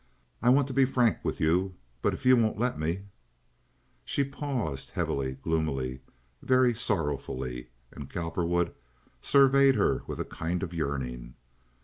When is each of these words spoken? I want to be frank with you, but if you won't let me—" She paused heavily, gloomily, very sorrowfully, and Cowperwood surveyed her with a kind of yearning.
I 0.41 0.49
want 0.49 0.65
to 0.67 0.73
be 0.73 0.83
frank 0.85 1.19
with 1.23 1.39
you, 1.39 1.75
but 2.01 2.11
if 2.15 2.25
you 2.25 2.35
won't 2.35 2.57
let 2.57 2.79
me—" 2.79 3.03
She 4.03 4.23
paused 4.23 4.89
heavily, 4.89 5.33
gloomily, 5.43 6.01
very 6.41 6.73
sorrowfully, 6.73 7.69
and 7.91 8.09
Cowperwood 8.09 8.73
surveyed 9.21 9.75
her 9.75 10.01
with 10.07 10.19
a 10.19 10.25
kind 10.25 10.63
of 10.63 10.73
yearning. 10.73 11.35